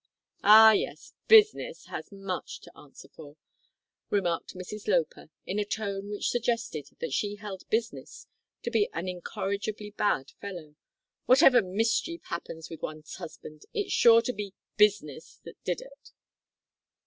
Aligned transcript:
"Ah, 0.43 0.71
yes, 0.71 1.13
business 1.27 1.85
has 1.85 2.11
much 2.11 2.59
to 2.61 2.75
answer 2.75 3.07
for," 3.09 3.37
remarked 4.09 4.55
Mrs 4.55 4.87
Loper, 4.87 5.29
in 5.45 5.59
a 5.59 5.63
tone 5.63 6.09
which 6.09 6.29
suggested 6.31 6.87
that 6.99 7.13
she 7.13 7.35
held 7.35 7.69
business 7.69 8.25
to 8.63 8.71
be 8.71 8.89
an 8.93 9.07
incorrigibly 9.07 9.91
bad 9.91 10.31
fellow; 10.41 10.73
"whatever 11.27 11.61
mischief 11.61 12.23
happens 12.29 12.67
with 12.67 12.81
one's 12.81 13.13
husband 13.17 13.65
it's 13.75 13.93
sure 13.93 14.23
to 14.23 14.33
be 14.33 14.55
business 14.75 15.39
that 15.45 15.63
did 15.63 15.81
it." 15.81 16.09